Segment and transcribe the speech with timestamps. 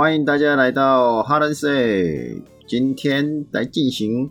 [0.00, 4.30] 欢迎大家来到哈伦 say，今天来进行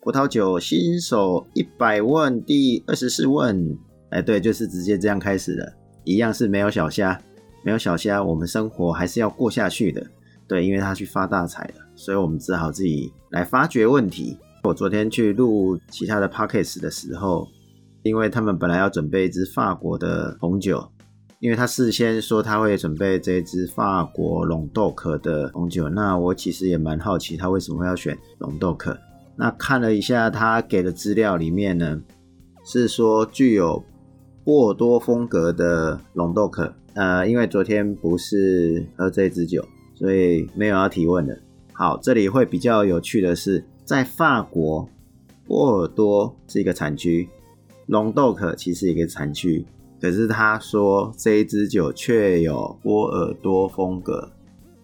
[0.00, 3.76] 葡萄酒新手一百问第二十四问。
[4.08, 5.70] 哎，对，就是直接这样开始的，
[6.04, 7.20] 一样是没有小虾，
[7.62, 10.02] 没有小虾，我们生活还是要过下去的。
[10.48, 14.38] 对，因为他去发大财了，所以我们只好自己来发掘问题。
[14.64, 17.46] 我昨天去录其他的 pockets 的时候，
[18.02, 20.82] 因为他们本来要准备一支法国的红酒。
[21.42, 28.96] 因为他事先说他会准备这支法国龙豆壳的红酒，那我其实也蛮好奇他为什么会要选龙豆壳。
[29.34, 32.00] 那看了一下他给的资料里面呢，
[32.64, 33.82] 是说具有
[34.44, 36.72] 波尔多风格的龙豆壳。
[36.94, 39.64] 呃，因为昨天不是喝这支酒，
[39.96, 41.36] 所以没有要提问的。
[41.72, 44.88] 好，这里会比较有趣的是，在法国
[45.44, 47.28] 波尔多是一个产区，
[47.86, 49.66] 龙豆壳其实一个产区。
[50.02, 54.28] 可是他说这一支酒却有波尔多风格。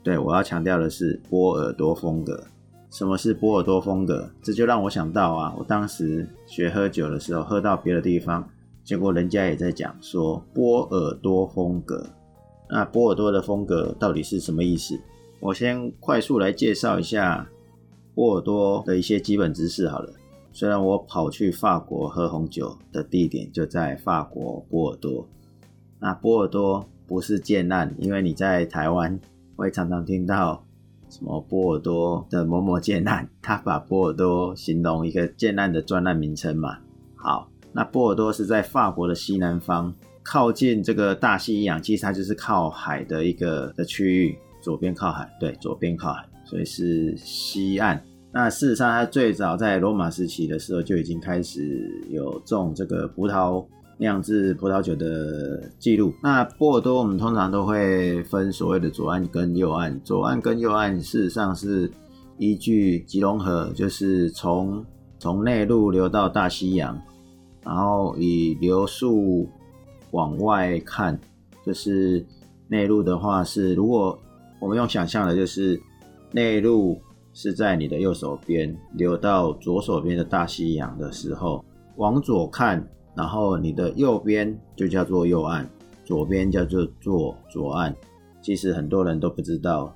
[0.05, 2.45] 对我要强调的是波尔多风格。
[2.89, 4.31] 什么是波尔多风格？
[4.41, 8.49] 这就让我想到啊，我当时学喝酒的时候，喝到别的地方，
[8.85, 12.07] 结果人家也在讲说波尔多风格。
[12.71, 14.97] 那波尔多的风格到底是什么意思？
[15.41, 17.51] 我先快速来介绍一下
[18.15, 20.13] 波尔多的一些基本知识好了。
[20.59, 25.25] 虽然我跑去法国喝红酒的地点就在法国波尔多，
[26.01, 29.17] 那波尔多不是建案，因为你在台湾
[29.55, 30.61] 会常常听到
[31.09, 36.77] 什么波尔多的某某建案，他把波尔多形容一个建案的专案名称嘛。
[37.15, 48.03] 好，那波尔多是在法国的西南方，靠近这个大西洋，其实它就是靠海的一个的区域，左边靠海，对，左边靠海，所以是西岸。
[48.31, 53.65] 那事实上，它最早在罗马时期的时候就已经开始有种这个葡萄
[53.97, 56.13] 酿制葡萄酒的记录。
[56.23, 61.91] 那波尔多我们通常都会分所谓的左岸跟右岸，左岸跟右岸事实上是
[62.37, 64.85] 依据吉隆河，就是从
[65.19, 67.01] 从内陆流到大西洋，
[67.65, 69.49] 然后以流速
[70.11, 71.19] 往外看，
[71.65, 72.23] 就是
[72.69, 74.17] 内陆的话是，如果
[74.61, 75.81] 我们用想象的，就是
[76.31, 77.01] 内陆。
[77.41, 82.85] 是在你的右手边流到左手边的大西洋的时候，往左看，
[83.15, 85.65] 然后你的右边就叫做右岸，
[86.05, 87.95] 左边叫做做左岸。
[88.43, 89.95] 其实很多人都不知道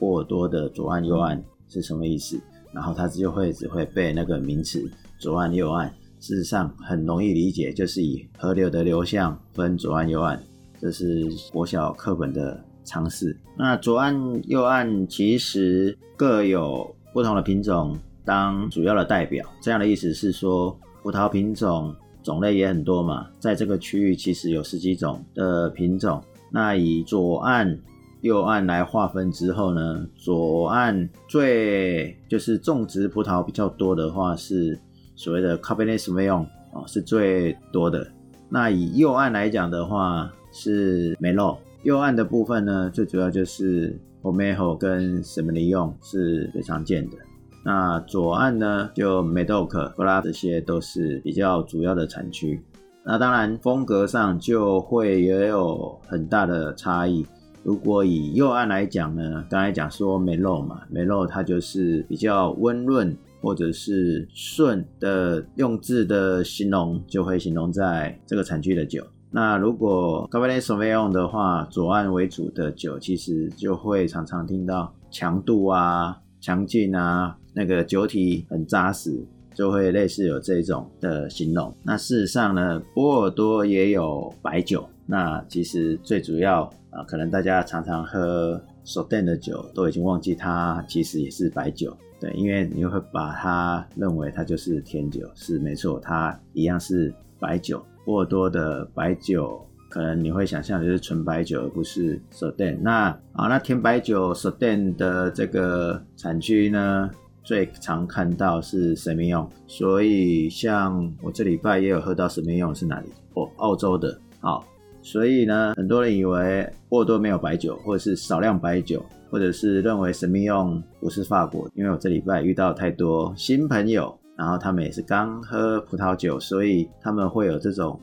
[0.00, 2.40] 波尔多的左岸右岸是什么意思，
[2.72, 4.90] 然后他就会只会背那个名词
[5.20, 5.88] 左岸右岸。
[6.18, 10.42] 事实上很容易理解，就是以河流的流向分左岸右岸，
[10.80, 12.64] 这是国小课本的。
[12.90, 26.20] 尝试那左岸右岸其实各有不同的品种当主要的代表，这样的意思是说葡萄品种种类也很多嘛，在这个区域其实有十几种的品种。
[26.50, 27.78] 那以左岸
[28.22, 34.76] 右岸来划分之后呢，左岸最就是种植葡萄比较多的话是
[35.14, 38.04] 所谓的 Cabernet Sauvignon 哦，是最多的。
[38.48, 41.56] 那以右岸来讲的话是梅洛。
[41.82, 47.16] 右岸的部分呢，最主要就是 Omejo 跟 s e m i n i o n 是最常见的。
[47.64, 52.62] 那左岸呢，就 Medoc、弗拉这些都是比较主要的产区。
[53.02, 57.26] 那当然风格上就会也有很大的差异。
[57.62, 69.02] 如果以右岸来讲呢，刚才讲说 Melo 嘛，Melo 它就是比较温润或者是顺的，用字的形容就会形容在这个产区的酒。
[69.30, 79.24] 那如果 Cabernet Sauvignon 的话，左岸为主的酒，其实就会常常听到强度啊、强劲啊，那个酒体很扎实，
[79.54, 81.72] 就会类似有这种的形容。
[81.84, 84.84] 那事实上呢，波尔多也有白酒。
[85.06, 91.96] 那其实最主要啊，可能大家常常喝 s o d e n 的酒，都已经忘记它其实也是白酒。
[92.20, 97.82] 对，因为你会把它认为它就是甜酒，是没错，它一样是白酒。
[98.04, 107.10] 波尔多的白酒，可能你会想象的是纯白酒，而不是 s o d e n 那啊，那甜白酒 s o d e n 的这个产区呢，
[107.42, 109.48] 最常看到是神秘用？
[109.66, 113.08] 所以像我这礼拜也有喝到神秘用是哪里？
[113.34, 114.18] 哦，澳洲的。
[114.40, 114.64] 好，
[115.02, 121.70] 所以呢，很多人以为波尔多没有白酒，或者是少量白酒，或者是认为神秘用不是法国。
[121.74, 124.16] 因为我这礼拜遇到太多新朋友。
[124.40, 128.00] 然后他们也是刚喝葡萄酒，所以他们会有这种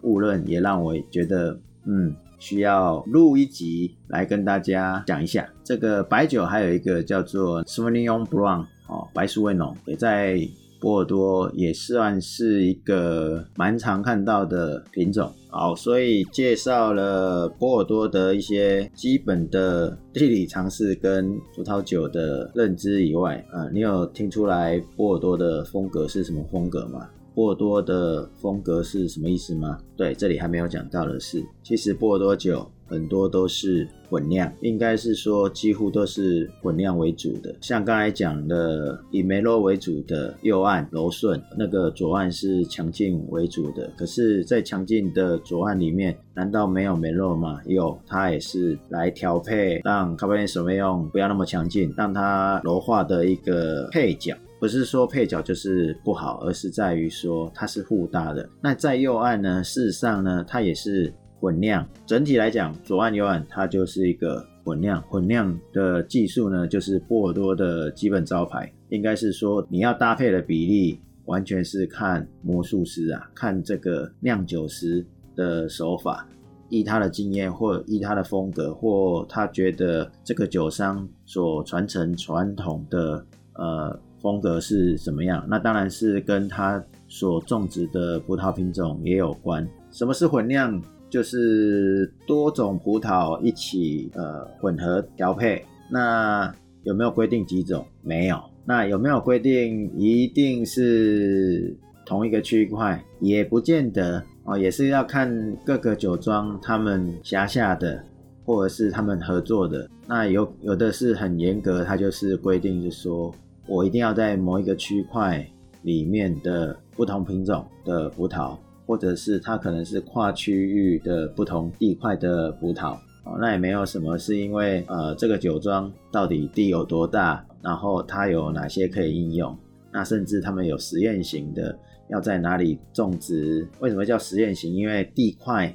[0.00, 1.54] 误论，也让我觉得，
[1.84, 6.42] 嗯，需要录一集来跟大家讲一下这个白酒。
[6.46, 10.40] 还有一个叫做 Sauvignon Blanc，哦，白苏维浓，也在
[10.84, 15.32] 波尔多也算是一个蛮常看到的品种。
[15.48, 27.08] 好，所以介绍了波尔多的一些基本的地理常识跟葡萄酒的认知以外，啊，你有听出来波尔多的风格是什么风格吗？
[27.34, 29.78] 波尔多的风格是什么意思吗？
[29.96, 37.52] 对，这里还没有讲到的是，其实波尔多酒很多都是混酿，应该是说几乎都是混酿为主的。
[37.60, 43.90] 像刚才讲的以梅洛为主的右岸柔顺，那个左岸是强劲为主的。
[43.96, 47.60] 可是，在强劲的左岸里面，难道没有梅洛吗？
[47.66, 54.36] 有，它也是来调配，让卡布内索梅用不要那么强劲，让它柔化的一个配角。
[54.64, 58.48] 不是说配角就是不好，而是在于说它是互搭的。
[58.62, 61.86] 那在右岸呢，事实上呢，它也是混酿。
[62.06, 65.02] 整体来讲，左岸右岸它就是一个混酿。
[65.02, 68.72] 混酿的技术呢，就是波尔多的基本招牌。
[68.88, 75.04] 应该是说你要搭配的比例，完全是看魔术师啊，看这个酿酒师
[75.36, 76.26] 的手法，
[76.70, 83.26] 依他的经验或依他的风格，或他觉得这个酒商所传承传统的
[83.56, 84.00] 呃。
[84.24, 85.44] 风格是什么样？
[85.46, 89.68] 那当然是跟它所种植的葡萄品种也有关。
[89.90, 90.82] 什么是混酿？
[91.10, 95.62] 就是多种葡萄一起呃混合调配。
[95.90, 96.50] 那
[96.84, 97.86] 有没有规定几种？
[98.00, 98.40] 没有。
[98.64, 101.76] 那有没有规定一定是
[102.06, 103.04] 同一个区块？
[103.20, 108.02] 也不见得哦，也是要看各个酒庄他们辖下的
[108.46, 109.86] 或者是他们合作的。
[110.08, 113.30] 那有有的是很严格，它就是规定是说。
[113.66, 115.46] 我一定要在某一个区块
[115.82, 118.56] 里面的不同品种的葡萄，
[118.86, 122.94] 或者是它可能是跨区域的不同地块的葡萄，
[123.24, 129.56] 哦，那也没有什么，是因为呃这个酒庄到底地有多大，然后它有哪些可以应用，
[129.92, 131.78] 那甚至他们有实验型的，
[132.08, 133.66] 要在哪里种植？
[133.80, 134.74] 为什么叫实验型？
[134.74, 135.74] 因为地块。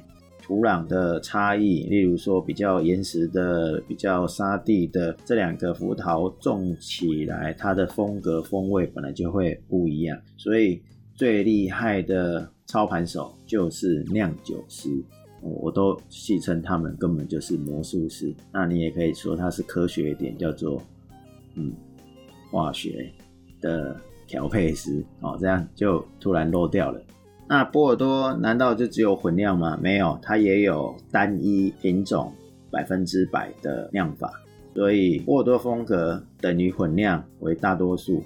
[0.50, 10.20] 土壤的差异，例如说比较岩石的、比较沙地的这两个葡萄种起来，它的风格风味本来就会不一样。
[10.36, 10.82] 所以
[11.14, 14.90] 最厉害的操盘手就是酿酒师，
[15.40, 18.34] 我都戏称他们根本就是魔术师。
[18.52, 20.82] 那你也可以说他是科学一点，叫做
[21.54, 21.72] 嗯
[22.50, 23.08] 化学
[23.60, 27.00] 的调配师哦，这样就突然漏掉了。
[27.52, 29.76] 那波尔多难道就只有混酿吗？
[29.82, 32.32] 没有，它也有单一品种
[32.70, 34.32] 百分之百的酿法，
[34.72, 38.22] 所以波尔多风格等于混酿为大多数。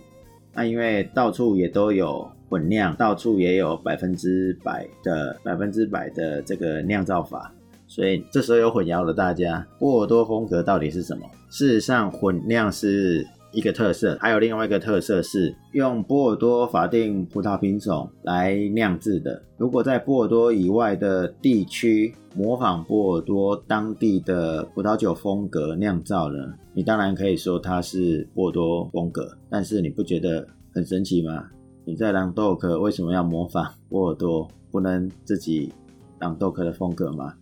[0.53, 7.51] 那因为到处也都有混酿，到处也有百分之百的百分之百的这个酿造法，
[7.87, 9.67] 所以这时候有混淆了大家。
[9.79, 11.23] 波尔多风格到底是什么？
[11.49, 13.27] 事实上，混酿是。
[13.55, 19.41] 一个特色，还有另外一个特色是用波尔多法定葡萄品种来酿制的。
[19.57, 29.39] 如果在波尔多以外的地区模仿波尔多当地的葡萄酒风格酿造呢，你当然可以说它是波尔多风格。
[29.49, 31.47] 但是你不觉得很神奇吗？
[31.85, 35.73] 你在朗豆克为什么要模仿波尔多，不能自己
[36.19, 37.33] 朗豆克的风格吗？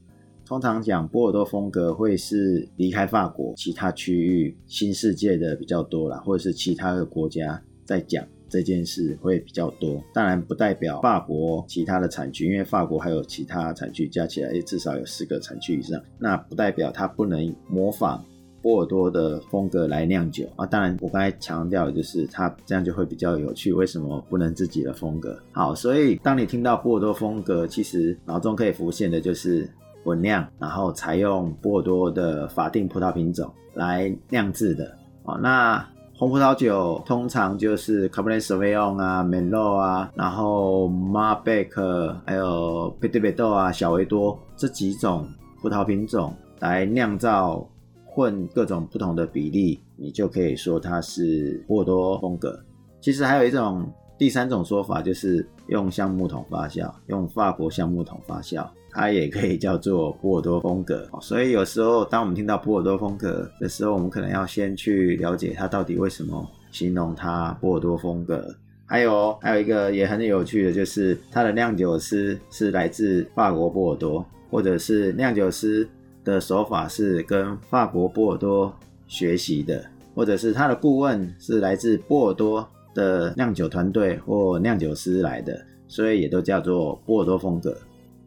[0.52, 9.99] 通常讲波尔多风格会是离开法国其他区域新世界的比较多啦，或者是其他的国家在讲这件事会比较多。
[10.12, 15.99] 当然不代表法国其他的产区，因为法国还有其他产区加起来至少有四个产区以上。
[16.19, 18.22] 那不代表它不能模仿
[18.60, 20.66] 波尔多的风格来酿酒啊。
[20.66, 23.72] 当然我刚才强调的就是它这样就会比较有趣。
[23.72, 25.43] 为什么不能自己的风格？
[25.50, 29.67] 好，所以当你听到波尔多风格，其实脑中可以浮现的就是。
[30.05, 35.39] 混酿，然后采用波尔多的法定葡萄品种来酿制的哦。
[35.43, 41.65] 那红葡萄酒通常就是 Cabernet s a u v i o n 啊、Merlot 啊，然后 m a r b e
[41.65, 45.27] c 还有 p e t i t b e d o 啊、小维多这几种
[45.61, 47.67] 葡萄品种来酿造，
[48.05, 52.56] 混各种不同的比例，你就可以说它是波尔多风格。
[53.01, 53.85] 其实还有一种
[54.22, 58.64] 第三种说法，就是用橡木桶发酵，用法国橡木桶发酵。
[58.88, 68.55] 它也可以叫做波尔多风格，所以有时候当我们听到波尔多风格的时候，我们可能要先去了解它到底为什么形容它波尔多风格。
[68.86, 75.88] 还有还有一个也很有趣的，就是它的酿酒师是来自法国波尔多，或者是酿酒师
[76.22, 78.72] 的手法是跟法国波尔多
[79.08, 82.64] 学习的，或者是他的顾问是来自波尔多
[82.94, 87.77] 的酿酒团队或酿酒师来的，所以也都叫做波尔多风格。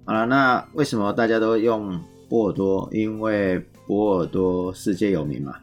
[0.05, 2.87] 好了，那为什么大家都用波尔多？
[2.91, 5.55] 因为波尔多世界有名嘛。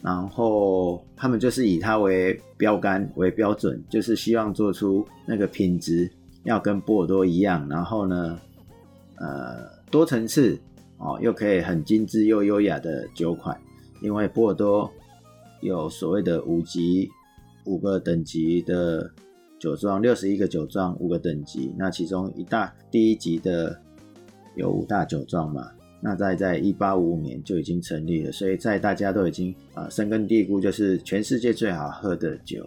[0.00, 6.08] 然后他们就是以它为标杆为标准，就是希望做出那个品质
[6.44, 8.38] 要跟波尔多一样，然后呢，
[9.16, 10.56] 呃，多层次
[10.98, 13.60] 哦，又可以很精致又优雅的酒款。
[14.00, 14.88] 因为波尔多
[15.60, 17.10] 有所谓的五级
[17.68, 19.08] 五个等级的
[19.60, 23.78] 酒庄，六十一个酒庄五个等级，那其中一大第一级的
[24.56, 25.70] 有五大酒庄嘛。
[26.00, 32.64] 那在在一八五五年就已经成立了，所以在大家都已经啊深根蒂固，就是全世界最好喝的酒，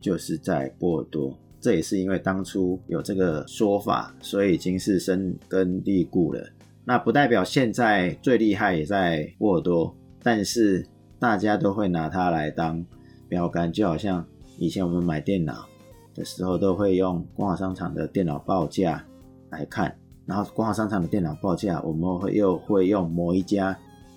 [0.00, 1.38] 就是在波尔多。
[1.60, 6.42] 这也是因为当初有这个说法，所以已经是深根蒂固了。
[6.84, 10.86] 那不代表现在最厉害也在波尔多，但是
[11.18, 12.84] 大家都会拿它来当
[13.28, 14.24] 标杆，就好像
[14.58, 15.66] 以前我们买电脑
[16.14, 19.04] 的时候，都会用光华商场的电脑报价
[19.50, 19.94] 来看。
[20.26, 23.76] 然后光华商场的电脑报价，我们会又会用某一家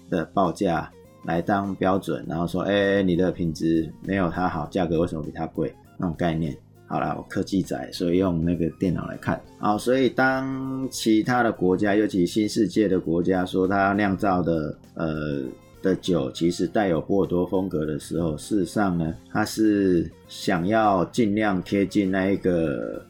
[0.09, 0.89] 的报价
[1.25, 5.73] 来当标准，然后说，哎，你的品质没有它好，价格为什么比它贵？
[5.97, 6.55] 那种概念。
[6.89, 9.41] 好了，我科技仔，所以用那个电脑来看。
[9.59, 15.43] 好，所以当其他的国家，尤其新世界的国家，说它酿造的呃
[15.81, 23.05] 的酒其实带有波尔多风格的时候，事实上呢，它是想要尽量贴近那一个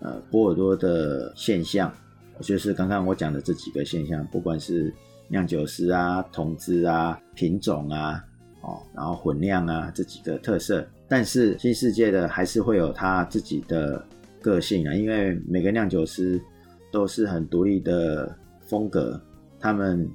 [0.00, 1.92] 呃波尔多的现象。
[2.40, 4.92] 就是刚刚我讲的这几个现象，不管是
[5.28, 8.22] 酿酒师啊、桶子啊、品种啊，
[8.60, 14.04] 哦，然后混酿啊这几个特色，但是新世界的还是会有它自己的
[14.42, 16.38] 个性啊，因为每个酿酒师
[16.92, 18.36] 都是很独立的
[18.66, 19.18] 风格，
[19.58, 20.06] 他们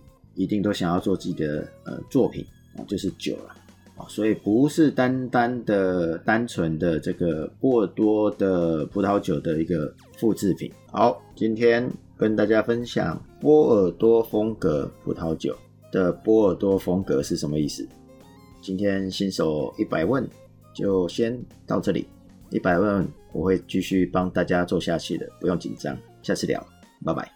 [0.43, 2.45] 一定都想要做自己的呃作品
[2.77, 3.55] 哦，就是酒了
[3.95, 10.71] 啊，所以不是单单的单纯的这个波尔多的葡萄酒的一个复制品。
[10.91, 11.91] 好，今天。
[12.17, 15.57] 跟大家分享波尔多风格葡萄酒
[15.91, 17.83] 的波尔多风格是什么意思？
[18.62, 20.24] 今天新手一百问
[20.71, 22.07] 就先到这里，
[22.51, 26.63] 一百问我会继续帮大家做下去的，不用紧张，下次聊，
[27.03, 27.31] 拜拜。